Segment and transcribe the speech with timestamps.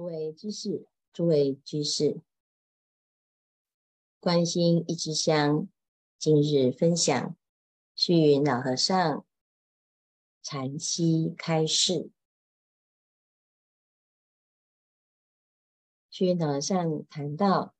[0.00, 2.22] 诸位居士，诸位居士，
[4.18, 5.68] 关心一支香，
[6.18, 7.36] 今日分享
[7.94, 9.26] 虚云老和尚
[10.40, 12.10] 禅七开示。
[16.08, 17.74] 虚云老和尚谈到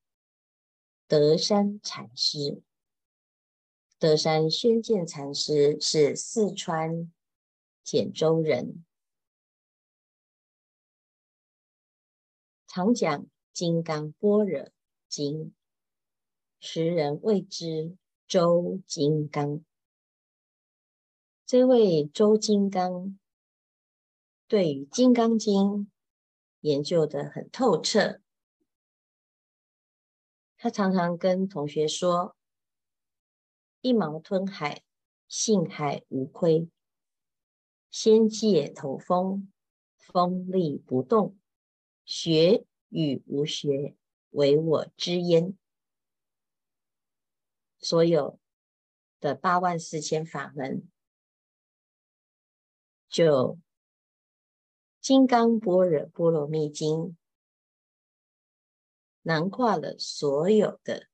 [1.07, 2.61] 德山禅师，
[3.97, 7.11] 德山宣鉴禅师是四川
[7.83, 8.85] 简州人。
[12.73, 14.69] 常讲《金刚般若
[15.09, 15.47] 经》，
[16.61, 17.97] 时人谓之
[18.29, 19.65] 周金刚。
[21.45, 23.19] 这位周金刚
[24.47, 25.53] 对于《金刚经》
[26.61, 28.21] 研究得很透彻，
[30.55, 32.37] 他常常跟同学说
[33.81, 34.81] ：“一毛吞海，
[35.27, 36.69] 信海无亏；
[37.89, 39.51] 仙界头风，
[39.97, 41.37] 风力不动。”
[42.05, 43.95] 学与无学，
[44.31, 45.57] 唯我知焉。
[47.79, 48.39] 所有
[49.19, 50.87] 的八万四千法门，
[53.09, 53.55] 就
[54.99, 56.89] 《金刚般若波罗蜜经》
[59.23, 61.07] 囊括了所有的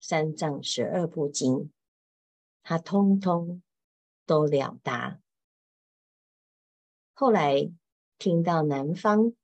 [0.00, 1.72] 三藏十二部经，
[2.62, 3.62] 他通通
[4.26, 5.20] 都了达。
[7.14, 7.70] 后来
[8.18, 9.34] 听到南方。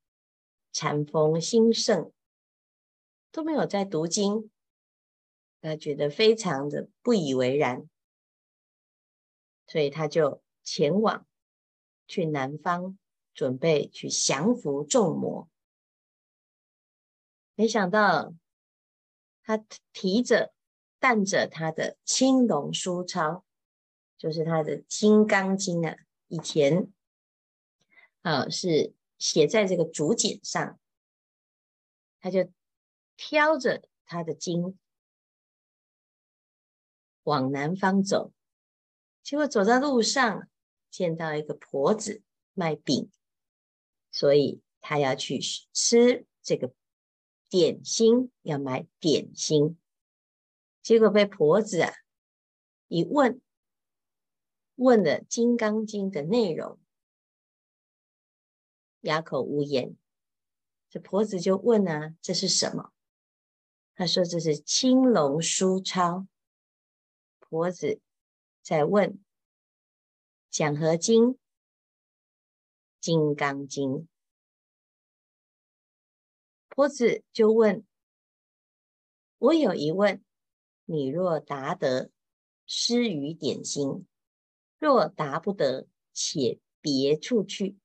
[0.79, 2.13] 禅风兴盛，
[3.33, 4.51] 都没有在读经，
[5.63, 7.89] 他觉得非常的不以为然，
[9.67, 11.27] 所以他就前往
[12.07, 12.99] 去南方，
[13.33, 15.49] 准备去降服众魔。
[17.55, 18.35] 没想到
[19.43, 19.57] 他
[19.95, 20.53] 提着、
[20.99, 23.45] 担着他的青龙书钞，
[24.19, 25.97] 就是他的《金刚经》啊，
[26.29, 26.93] 以前
[28.21, 28.95] 啊是。
[29.19, 30.79] 写在这个竹简上，
[32.21, 32.51] 他就
[33.17, 34.79] 挑着他的经
[37.23, 38.33] 往南方走。
[39.23, 40.49] 结果走在路上，
[40.91, 42.23] 见到一个婆子
[42.53, 43.11] 卖饼，
[44.11, 45.41] 所以他要去
[45.73, 46.73] 吃这个
[47.49, 49.79] 点心，要买点心。
[50.83, 51.93] 结果被婆子啊
[52.87, 53.41] 一问，
[54.77, 56.79] 问了《金刚经》的内容。
[59.07, 59.97] 哑口无言，
[60.91, 62.93] 这婆子就问啊：“这是什么？”
[63.95, 66.27] 他说：“这是青龙书钞。”
[67.39, 68.01] 婆子
[68.63, 69.13] 在问
[70.51, 71.25] 《讲和经》
[73.01, 73.91] 《金刚经》，
[76.69, 77.87] 婆子就问
[79.39, 80.25] ：“我有疑问，
[80.85, 82.11] 你若答得，
[82.67, 84.05] 施于点心；
[84.81, 87.79] 若答不得，且别处去。”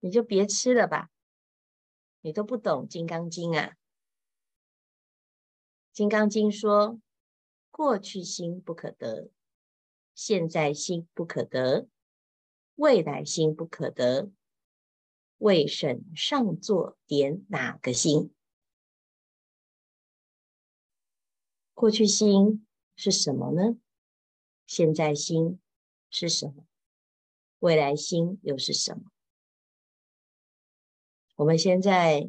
[0.00, 1.10] 你就别吃了吧，
[2.20, 3.70] 你都不懂《金刚经》啊，
[5.92, 7.00] 《金刚经》说：
[7.70, 9.30] 过去心不可得，
[10.14, 11.88] 现在心不可得，
[12.76, 14.30] 未来心不可得。
[15.38, 18.34] 为甚上座点哪个心？
[21.74, 22.66] 过去心
[22.96, 23.78] 是什么呢？
[24.66, 25.60] 现在心
[26.10, 26.66] 是什么？
[27.60, 29.12] 未来心又是什么？
[31.38, 32.28] 我们现在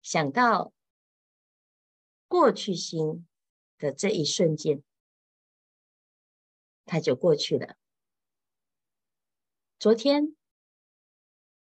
[0.00, 0.72] 想到
[2.26, 3.28] 过去心
[3.76, 4.82] 的这一瞬间，
[6.86, 7.76] 它就过去了。
[9.78, 10.34] 昨天、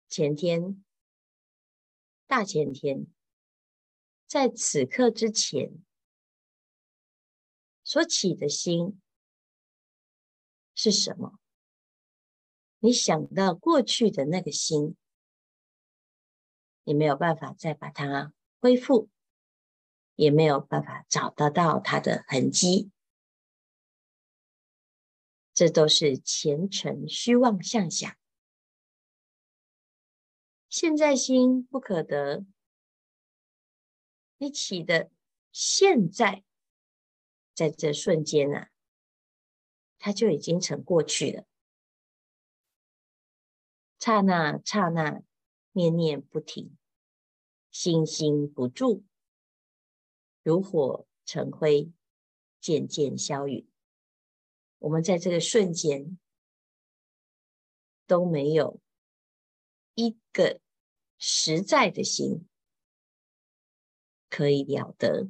[0.07, 0.85] 前天、
[2.27, 3.07] 大前天，
[4.27, 5.83] 在此刻之前
[7.83, 9.01] 所起的心
[10.75, 11.39] 是什么？
[12.81, 14.99] 你想到过去的那个心。
[16.85, 19.09] 你没有办法再把它恢复，
[20.15, 22.91] 也没有办法找得到它的痕迹，
[25.55, 28.15] 这都是前尘虚妄相想。
[30.69, 32.45] 现在心不可得，
[34.39, 35.11] 你起的
[35.53, 36.45] 现在，
[37.55, 38.71] 在这瞬间啊，
[39.99, 41.45] 它就已经成过去了，
[43.99, 45.23] 刹那刹那。
[45.77, 46.77] 念念不停，
[47.73, 49.03] 心心不住，
[50.45, 51.91] 如火成灰，
[52.61, 53.69] 渐渐消陨。
[54.79, 56.17] 我们在这个瞬间
[58.07, 58.81] 都没有
[59.95, 60.61] 一个
[61.19, 62.47] 实在的心
[64.31, 65.29] 可以了得，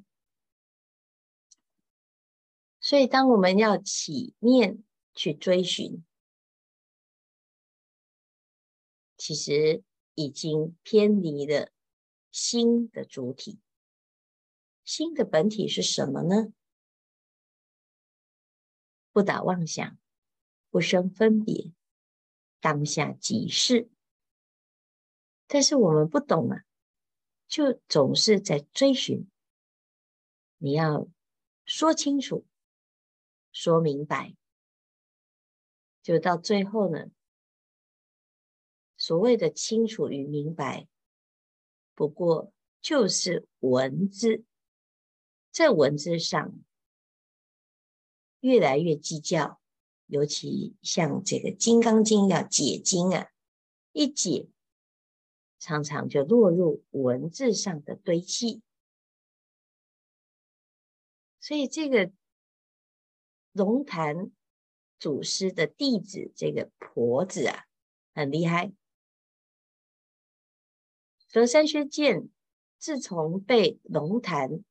[2.81, 6.05] 所以当我们要起念去追寻，
[9.17, 9.83] 其实。
[10.15, 11.71] 已经偏离了
[12.31, 13.61] 心的主体。
[14.85, 16.53] 心的本体是什么呢？
[19.13, 19.99] 不打妄想，
[20.71, 21.73] 不生分别，
[22.61, 23.89] 当下即是。
[25.47, 26.65] 但是我们不懂啊，
[27.47, 29.31] 就总是在追寻。
[30.59, 31.07] 你要
[31.65, 32.47] 说清楚，
[33.53, 34.35] 说明白，
[36.03, 37.11] 就到最后呢，
[39.05, 40.89] 所谓的清楚与明白，
[41.95, 44.45] 不过就是文字。
[45.51, 46.55] 在文字上
[48.41, 49.61] 越来越计较，
[50.07, 53.29] 尤其像这个《金刚经》要解经啊，
[53.93, 54.49] 一解
[55.59, 58.63] 常常就落入文字上的堆砌。
[61.41, 62.11] 所以这个
[63.53, 64.33] 龙潭
[64.99, 67.67] 祖师的弟子，这个婆子啊，
[68.15, 68.73] 很厉害。
[71.35, 72.29] 德山宣鉴
[72.79, 74.63] 自从被龙潭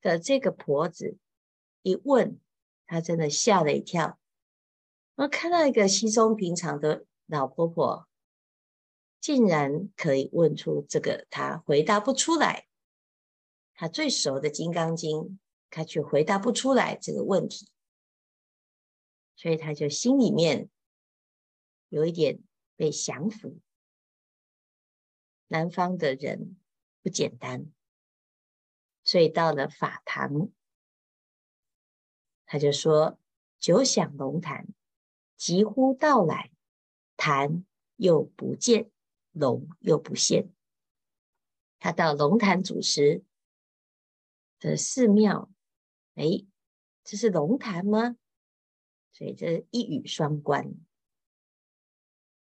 [0.00, 1.16] 的这个婆子
[1.82, 2.40] 一问，
[2.84, 4.18] 他真的吓了一跳。
[5.14, 8.08] 我看到一个稀松平常的老婆婆，
[9.20, 12.66] 竟然可以问出这个他回答不出来，
[13.74, 15.16] 他最熟的《金刚经》，
[15.70, 17.70] 他却回答不出来这个问题，
[19.36, 20.68] 所以他就心里面
[21.88, 22.40] 有一点
[22.74, 23.60] 被降服。
[25.52, 26.56] 南方的人
[27.02, 27.70] 不简单。
[29.04, 30.50] 所以到了法堂，
[32.46, 33.18] 他就说
[33.60, 34.66] ：“久想龙潭，
[35.36, 36.50] 急呼到来，
[37.16, 37.64] 潭
[37.96, 38.90] 又不见，
[39.32, 40.48] 龙又不现。”
[41.78, 43.24] 他到龙潭祖师
[44.58, 45.50] 的寺庙，
[46.14, 46.46] 哎，
[47.04, 48.16] 这是龙潭吗？
[49.12, 50.74] 所以这一语双关。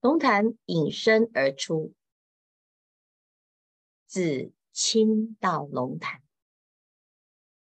[0.01, 1.95] 龙潭隐身而出，
[4.15, 6.23] 自亲到龙潭。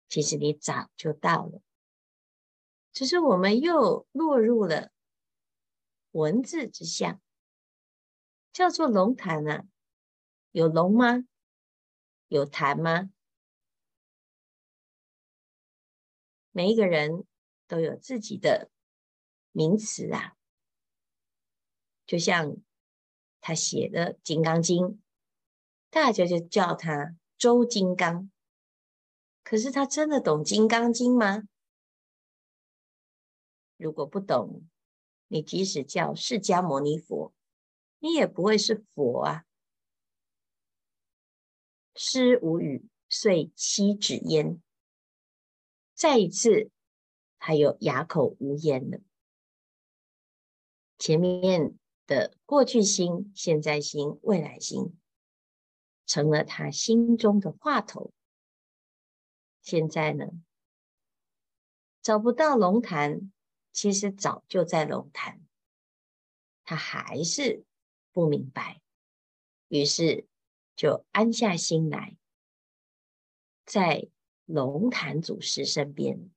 [0.07, 1.61] 其实你早就到了，
[2.91, 4.91] 只是我们又落入了
[6.09, 7.21] 文字之下，
[8.51, 9.65] 叫做龙潭啊，
[10.49, 11.23] 有龙吗？
[12.29, 13.11] 有潭吗？
[16.49, 17.27] 每一个人
[17.67, 18.71] 都有自己的
[19.51, 20.35] 名词啊，
[22.07, 22.57] 就像
[23.39, 24.83] 他写的《金刚经》，
[25.89, 28.31] 大家就叫他周金刚。
[29.43, 31.43] 可是他真的懂《金刚经》吗？
[33.77, 34.67] 如果不懂，
[35.27, 37.33] 你即使叫释迦牟尼佛，
[37.99, 39.45] 你也不会是佛啊。
[41.95, 44.61] 师无语，遂七指焉。
[45.95, 46.69] 再一次，
[47.37, 48.99] 还有哑口无言了。
[50.97, 54.97] 前面的过去心、现在心、未来心，
[56.09, 58.11] 成了他心中的话头。
[59.61, 60.25] 现在呢，
[62.01, 63.31] 找不到龙潭，
[63.71, 65.39] 其实早就在龙潭，
[66.63, 67.63] 他还是
[68.11, 68.81] 不明白，
[69.67, 70.27] 于是
[70.75, 72.17] 就安下心来，
[73.63, 74.09] 在
[74.45, 76.31] 龙潭祖师身边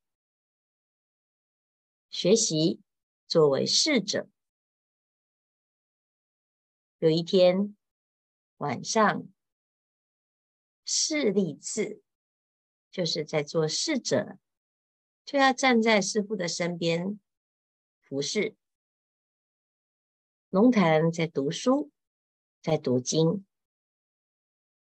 [2.10, 2.82] 学习，
[3.26, 4.28] 作为侍者。
[6.98, 7.74] 有一天
[8.58, 9.31] 晚上，
[10.94, 12.02] 侍立志。
[12.90, 14.36] 就是在做侍者，
[15.24, 17.18] 就要站在师父的身边
[18.02, 18.54] 服侍。
[20.50, 21.90] 龙潭在读书，
[22.60, 23.46] 在读经，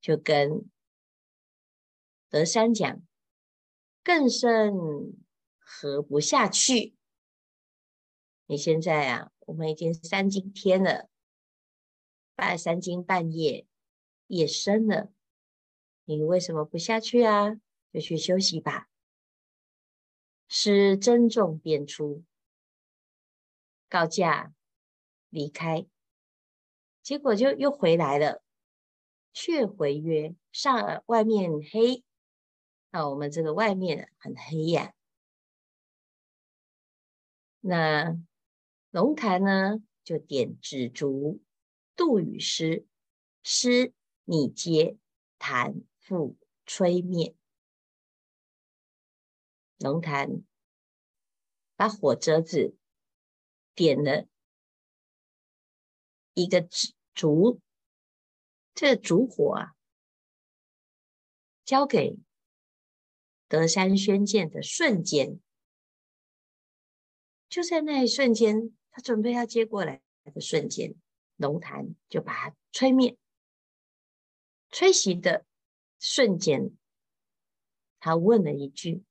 [0.01, 0.71] 就跟
[2.29, 3.03] 德山讲
[4.05, 4.73] ：“更甚
[5.59, 6.95] 何不下去？
[8.47, 11.11] 你现在啊，我们已经三更天了，
[12.37, 13.67] 半三更半夜，
[14.29, 15.13] 夜深了，
[16.17, 17.57] 你为什么不下去啊？”
[17.93, 18.89] 就去休息吧。
[20.47, 22.25] 师珍重便出，
[23.89, 24.53] 告假
[25.31, 25.87] 离开，
[27.03, 28.43] 结果就又回来了，
[29.33, 32.03] 却回曰：“上尔外面黑，
[32.91, 34.95] 那我们这个外面很黑呀、”
[37.61, 38.19] 那
[38.91, 41.43] 龙潭呢，就点纸烛，
[41.97, 42.87] 度与师，
[43.43, 43.93] 师
[44.25, 44.97] 你接，
[45.39, 47.37] 潭复吹灭。
[49.77, 50.43] 龙潭
[51.77, 52.79] 把火折子
[53.75, 54.27] 点了
[56.33, 57.61] 一个纸烛，
[58.75, 59.77] 这个烛火啊，
[61.67, 62.17] 交给
[63.47, 65.39] 德山宣鉴的瞬间，
[67.51, 70.95] 就在那一瞬间，他准备要接过来的瞬间，
[71.37, 73.19] 龙潭就把它吹灭。
[74.71, 75.45] 吹熄的
[75.99, 76.77] 瞬间，
[77.99, 79.05] 他问了一句：“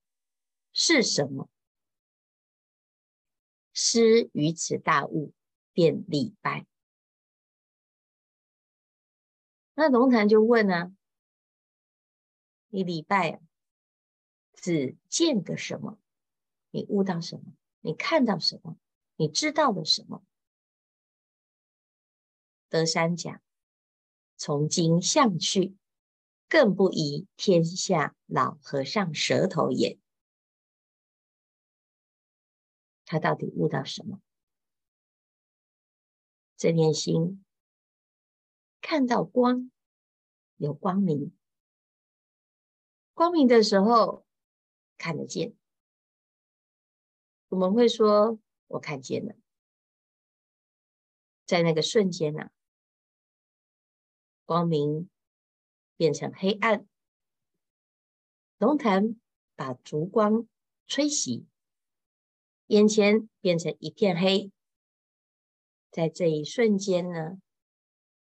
[0.74, 1.50] 是什么？”
[3.74, 5.34] 师于此大悟，
[5.74, 6.66] 便礼拜。
[9.76, 10.92] 那龙潭就问呢、啊
[12.70, 13.40] ：“你礼拜，
[14.54, 16.00] 只见个什么？
[16.72, 17.54] 你悟到什么？
[17.82, 18.78] 你看到什么？
[19.16, 20.24] 你知道了什么？”
[22.70, 23.40] 德山讲
[24.36, 25.78] ：“从今向去，
[26.48, 30.00] 更不疑天下老和尚舌头眼。”
[33.06, 34.22] 他到底悟到什么？
[36.58, 37.46] 这念心
[38.82, 39.72] 看到光，
[40.56, 41.32] 有光明，
[43.14, 44.26] 光明的时候
[44.98, 45.56] 看得见。
[47.50, 49.36] 我们会说：“我看见了。”
[51.46, 52.52] 在那个瞬间呢、啊，
[54.44, 55.10] 光明
[55.98, 56.88] 变成黑暗，
[58.58, 59.20] 龙潭
[59.56, 60.48] 把烛光
[60.88, 61.46] 吹熄。
[62.68, 64.52] 眼前变成一片黑，
[65.90, 67.42] 在这一瞬间呢，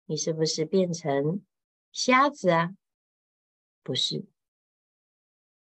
[0.05, 1.43] 你是不是变成
[1.91, 2.75] 瞎子啊？
[3.81, 4.25] 不是。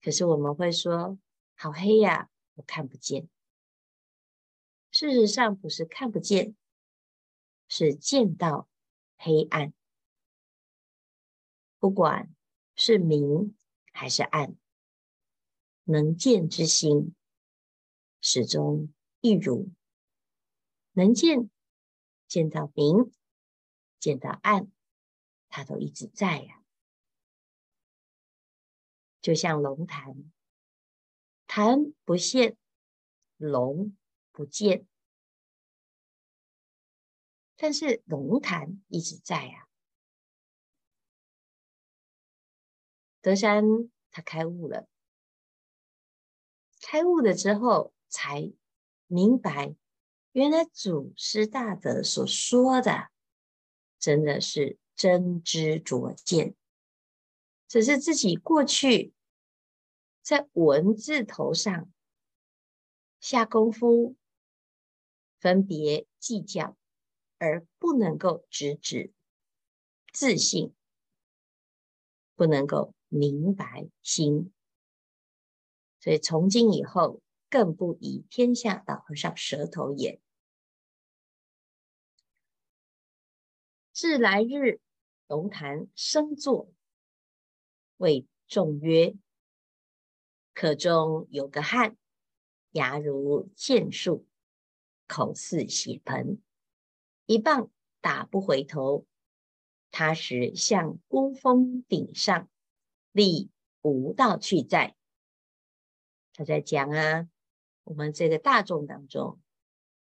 [0.02, 1.18] 可是我们会说，
[1.56, 3.30] 好黑呀，我看不见。
[4.92, 6.56] 事实上不是看不见，
[7.68, 8.68] 是见到
[9.18, 9.74] 黑暗。
[11.84, 12.34] 不管
[12.78, 13.58] 是明
[13.92, 14.56] 还是暗，
[15.84, 17.14] 能见之心。
[18.22, 19.70] 始终一如，
[20.94, 21.50] 能见
[22.26, 23.12] 见到明，
[24.00, 24.72] 见到暗，
[25.50, 26.64] 它都一直在呀、啊。
[29.20, 30.32] 就像龙潭，
[31.48, 32.56] 潭不现，
[33.36, 33.98] 龙
[34.32, 34.88] 不见，
[37.58, 39.73] 但是龙潭一直在呀、啊。
[43.24, 43.64] 德山
[44.12, 44.88] 他开悟了，
[46.80, 47.92] 开悟了之后。
[48.16, 48.54] 才
[49.08, 49.76] 明白，
[50.34, 53.10] 原来祖师大德所说的，
[53.98, 56.56] 真的是真知灼见，
[57.68, 59.16] 只是自己过去
[60.22, 61.92] 在文字头上
[63.20, 64.16] 下功夫，
[65.40, 66.78] 分别计较，
[67.40, 69.12] 而不能够直指
[70.12, 70.72] 自信，
[72.36, 74.52] 不能够明白心，
[76.00, 77.22] 所以从今以后。
[77.54, 80.20] 更不以天下老和尚舌头眼。
[83.94, 84.82] 至来日，
[85.28, 86.74] 龙潭升座，
[87.98, 89.16] 谓众曰
[90.56, 91.96] ：“可中有个汉，
[92.72, 94.26] 牙如剑树，
[95.06, 96.42] 口似血盆，
[97.28, 97.70] 一棒
[98.02, 99.06] 打不回头。
[99.92, 102.50] 他时向孤峰顶上，
[103.14, 103.50] 立
[103.82, 104.98] 无道去在。”
[106.36, 107.30] 他在讲啊。
[107.86, 109.42] 我们这个大众当中，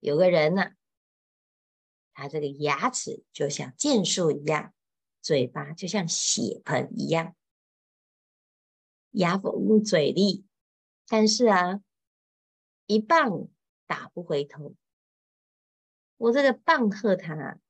[0.00, 0.72] 有个人呢，
[2.12, 4.74] 他这个牙齿就像剑树一样，
[5.22, 7.36] 嘴巴就像血盆一样，
[9.12, 10.44] 牙锋嘴利，
[11.06, 11.80] 但是啊，
[12.86, 13.46] 一棒
[13.86, 14.74] 打不回头。
[16.16, 17.60] 我这个棒喝他，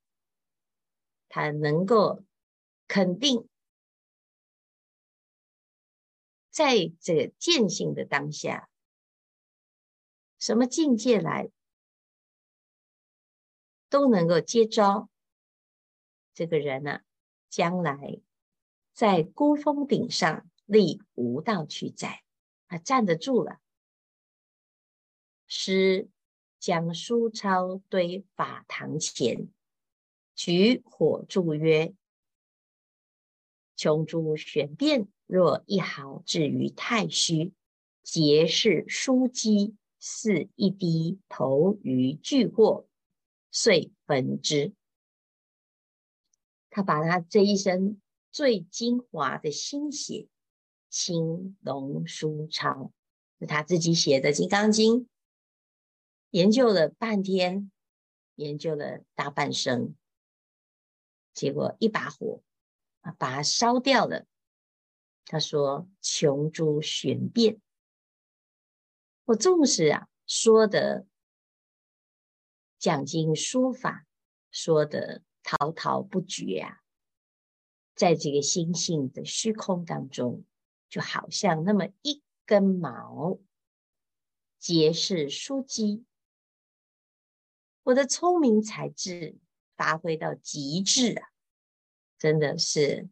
[1.28, 2.25] 他能够
[2.87, 3.47] 肯定，
[6.58, 8.68] 在这个见性的当下。
[10.40, 11.50] 什么境界来
[13.88, 15.08] 都能够接招，
[16.34, 17.04] 这个人呢、啊，
[17.48, 18.20] 将来
[18.92, 22.24] 在孤峰顶上立无道去在，
[22.66, 23.60] 他站得住了。
[25.46, 26.08] 师
[26.58, 29.48] 将书钞堆法堂前，
[30.34, 31.94] 举火柱曰
[33.78, 37.52] ：“穷诸玄变，若一毫至于太虚，
[38.02, 42.87] 皆是书机。”似一滴投于巨祸，
[43.50, 44.73] 遂焚之。
[46.70, 50.28] 他把他这一生最精华的心血，
[50.88, 52.92] 青龙书钞，
[53.40, 55.00] 是他自己写的《金刚经》，
[56.30, 57.73] 研究了半天，
[58.37, 59.97] 研究了大半生，
[61.35, 62.40] 结果一把火
[63.00, 64.26] 啊，把它烧掉了。
[65.28, 67.61] 他说：“穷诸玄变。”
[69.25, 71.06] 我纵使啊说的
[72.78, 74.06] 讲经说法
[74.50, 76.80] 说的滔滔不绝啊，
[77.94, 80.44] 在这个心性的虚空当中，
[80.88, 83.38] 就好像那么一根毛，
[84.58, 86.06] 皆是书机。
[87.82, 89.37] 我的聪明才智
[89.76, 91.28] 发挥到极致啊！
[92.18, 93.08] 真的是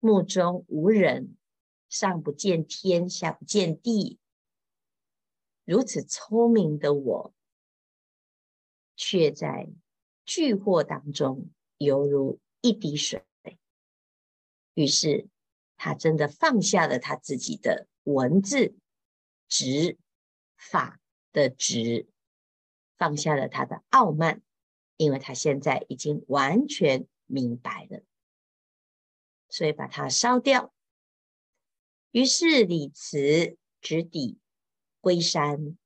[0.00, 1.36] 目中无人，
[1.88, 4.18] 上不见天，下不见地。
[5.64, 7.34] 如此聪明的我，
[8.94, 9.68] 却在
[10.24, 13.24] 巨祸当中犹如一滴水。
[14.74, 15.28] 于是，
[15.76, 18.76] 他真的放下了他自己的文字
[19.48, 19.96] 执
[20.56, 21.00] 法
[21.32, 22.08] 的执，
[22.96, 24.42] 放下了他的傲慢，
[24.96, 28.02] 因为他现在已经完全明白了。
[29.56, 30.74] 所以把它烧掉。
[32.10, 34.38] 于是李慈直抵
[35.00, 35.78] 龟山，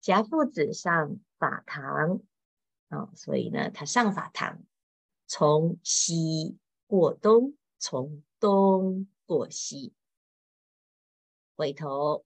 [0.00, 2.22] 贾父子上法堂
[2.86, 4.62] 啊，所以呢，他上法堂，
[5.26, 6.56] 从西
[6.86, 9.92] 过东，从东过西，
[11.56, 12.24] 回头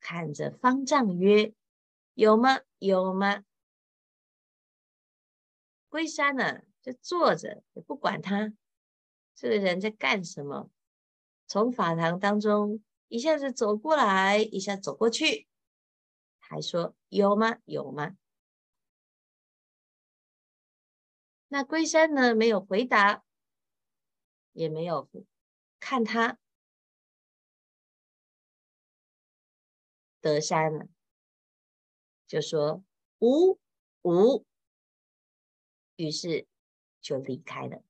[0.00, 1.54] 看着方丈曰
[2.12, 2.60] ：“有吗？
[2.78, 3.42] 有吗？”
[5.88, 8.52] 龟山呢，就坐着，也不管他。
[9.36, 10.70] 这个人在干什么？
[11.46, 15.46] 从法堂当中一下子走过来，一下走过去，
[16.40, 17.58] 还说有吗？
[17.66, 18.16] 有吗？
[21.48, 22.34] 那龟山呢？
[22.34, 23.24] 没有回答，
[24.52, 25.08] 也没有
[25.78, 26.38] 看他。
[30.20, 30.86] 德山呢，
[32.26, 32.82] 就说
[33.18, 33.60] 无
[34.02, 34.44] 无，
[35.94, 36.48] 于是
[37.00, 37.85] 就离开了。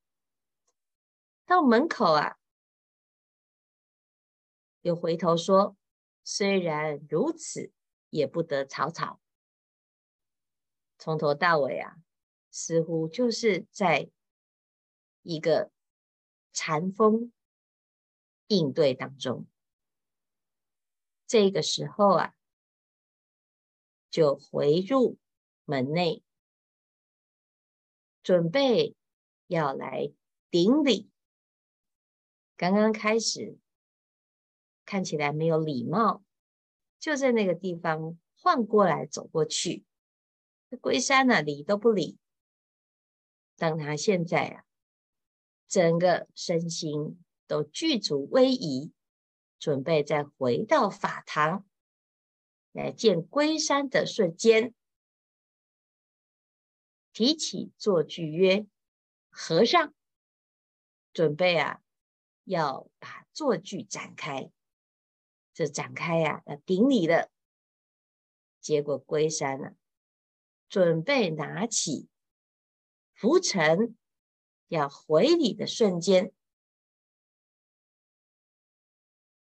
[1.47, 2.37] 到门口啊，
[4.81, 5.76] 又回头说
[6.25, 7.73] ：“虽然如此，
[8.11, 9.21] 也不得草草。”
[10.99, 11.99] 从头到尾啊，
[12.50, 14.11] 似乎就是在
[15.23, 15.71] 一个
[16.53, 17.33] 禅风
[18.49, 19.47] 应对当中。
[21.29, 22.35] 这个时候啊，
[24.11, 25.17] 就回入
[25.65, 26.25] 门内，
[28.25, 28.97] 准备
[29.47, 30.12] 要来
[30.51, 31.09] 顶礼。
[32.57, 33.59] 刚刚开始
[34.85, 36.23] 看起来没有礼貌，
[36.99, 39.85] 就在那个地方换过来走过去。
[40.81, 42.19] 龟山呢，理都不理。
[43.57, 44.64] 当他现在啊，
[45.69, 48.92] 整个身心都具足威仪，
[49.59, 51.66] 准备再回到法堂
[52.73, 54.75] 来见龟山的瞬间，
[57.12, 58.66] 提起坐具曰
[59.31, 59.95] ：“和尚，
[61.12, 61.83] 准备啊。”
[62.46, 64.52] 要把坐具展开，
[65.52, 67.28] 这展开呀、要顶礼了。
[68.61, 69.74] 结果龟山、啊，
[70.68, 72.09] 准备拿起
[73.14, 73.96] 拂尘
[74.68, 76.32] 要回礼的瞬间，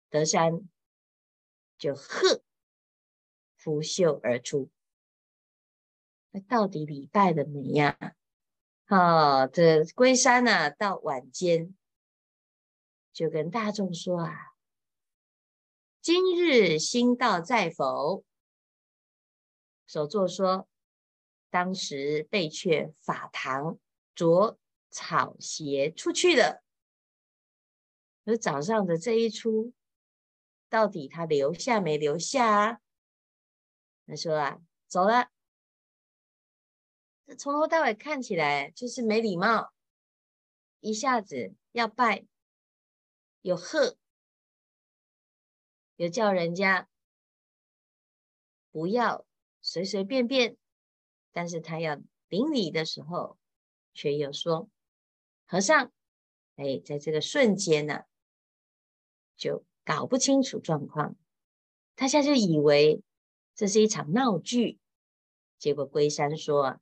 [0.09, 0.67] 德山
[1.77, 2.43] 就喝，
[3.55, 4.71] 拂袖而出。
[6.31, 8.15] 那到底礼拜了没呀？
[8.85, 11.75] 好，这龟山呢、啊，到晚间。
[13.15, 14.57] 就跟大众说啊，
[16.01, 18.25] 今日新道在否？
[19.87, 20.67] 首座说，
[21.49, 23.79] 当时被却法堂
[24.13, 26.61] 着草鞋出去了。
[28.25, 29.71] 而早上的这一出，
[30.67, 32.79] 到底他留下没留下啊？
[34.05, 35.29] 他说啊，走了。
[37.37, 39.71] 从头到尾看起来就是没礼貌，
[40.81, 42.25] 一下子要拜。
[43.45, 43.95] 有喝，
[45.97, 46.89] 有叫人家
[48.71, 49.23] 不要
[49.61, 50.57] 随随便便，
[51.31, 53.37] 但是他要顶礼的时候，
[53.93, 54.67] 却又说
[55.45, 55.91] ：“和尚，
[56.55, 58.05] 哎，在这个瞬间呢，
[59.37, 61.15] 就搞不清楚状况，
[61.93, 63.03] 大家就以为
[63.53, 64.79] 这是一场闹剧。
[65.59, 66.81] 结果龟山说：‘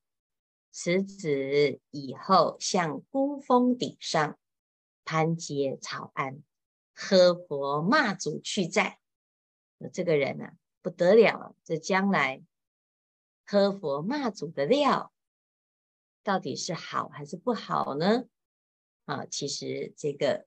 [0.71, 4.39] 此子以后向孤峰顶上
[5.03, 6.41] 攀结草庵。’”
[6.93, 8.99] 喝佛骂祖去在，
[9.91, 12.43] 这个人啊不得了，这将来
[13.45, 15.13] 喝佛骂祖的料，
[16.23, 18.25] 到底是好还是不好呢？
[19.05, 20.45] 啊，其实这个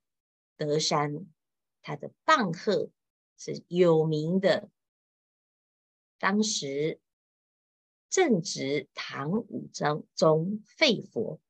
[0.56, 1.26] 德山
[1.82, 2.90] 他的棒喝
[3.36, 4.70] 是有名的，
[6.18, 7.00] 当时
[8.08, 11.40] 正值唐武宗宗废佛，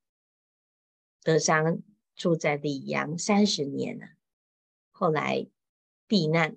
[1.22, 1.82] 德山
[2.16, 4.15] 住在李阳三十年了。
[4.98, 5.46] 后来
[6.06, 6.56] 避难，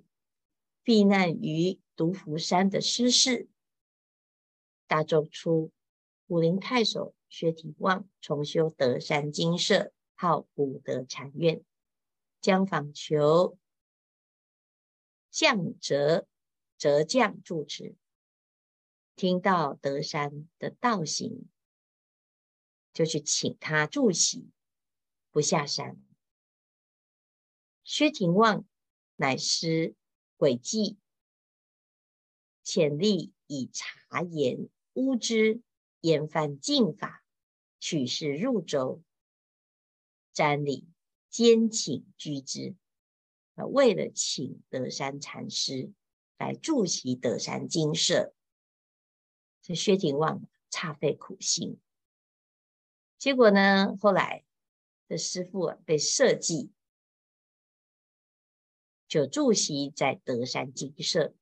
[0.82, 3.50] 避难于独福山的施事。
[4.86, 5.70] 大周初
[6.26, 11.62] 武陵太守薛廷望重修德山精舍，号古德禅院，
[12.40, 13.58] 将访求
[15.30, 16.26] 降辄
[16.78, 17.94] 辄降住持。
[19.16, 21.46] 听到德山的道行，
[22.94, 24.48] 就去请他住席，
[25.30, 26.02] 不下山。
[27.92, 28.64] 薛廷旺
[29.16, 29.96] 乃施
[30.38, 30.96] 诡计，
[32.62, 35.60] 潜力以茶言污之，
[36.00, 37.24] 研犯禁法，
[37.80, 39.02] 取士入州，
[40.32, 40.86] 瞻礼
[41.30, 42.76] 兼请居之。
[43.56, 45.90] 为了请德山禅师
[46.38, 48.32] 来住席德山精舍，
[49.62, 51.80] 这薛廷旺煞费苦心。
[53.18, 54.44] 结果呢，后来
[55.08, 56.70] 的师父啊被设计，
[59.10, 61.34] 就住席在德山精舍，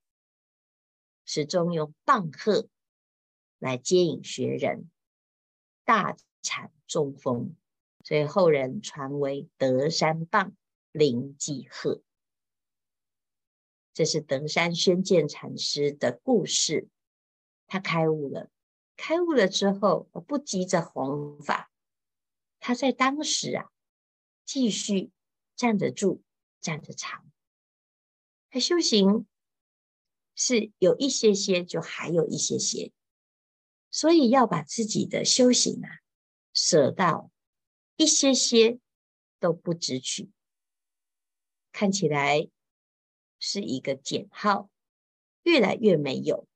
[1.26, 2.66] 始终用棒喝
[3.58, 4.90] 来接引学人，
[5.84, 7.54] 大禅中风，
[8.02, 10.56] 所以后人传为德山棒
[10.92, 12.02] 临济鹤。
[13.92, 16.88] 这是德山宣鉴禅师的故事，
[17.66, 18.48] 他开悟了。
[18.96, 21.70] 开悟了之后，不急着弘法，
[22.60, 23.70] 他在当时啊，
[24.46, 25.10] 继续
[25.54, 26.22] 站得住，
[26.62, 27.30] 站得长。
[28.50, 29.26] 他修行
[30.34, 32.92] 是有一些些，就还有一些些，
[33.90, 36.00] 所以要把自己的修行啊，
[36.52, 37.30] 舍到
[37.96, 38.78] 一些些
[39.38, 40.30] 都不执取，
[41.72, 42.48] 看起来
[43.38, 44.70] 是一个减号，
[45.42, 46.46] 越来越没有，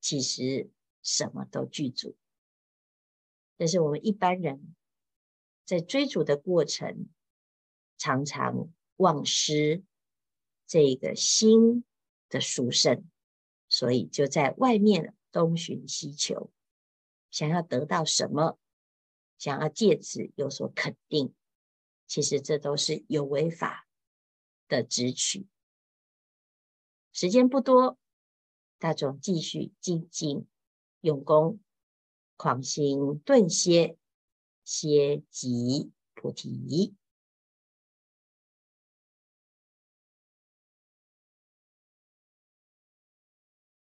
[0.00, 0.70] 其实。
[1.06, 2.16] 什么都具足，
[3.58, 4.74] 但是我们一般人
[5.66, 7.10] 在追逐的过程，
[7.98, 9.84] 常常忘失
[10.66, 11.84] 这个心
[12.28, 13.08] 的殊胜，
[13.68, 16.50] 所以就在外面东寻西求，
[17.30, 18.58] 想要得到什么，
[19.38, 21.34] 想要借此有所肯定，
[22.06, 23.86] 其实这都是有为法
[24.68, 25.46] 的执取。
[27.12, 27.98] 时间不多，
[28.78, 30.46] 大众继续精进。
[31.00, 31.60] 用功，
[32.38, 33.98] 狂心顿歇，
[34.64, 36.94] 歇即菩提。